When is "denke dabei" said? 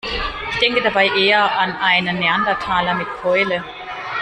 0.57-1.09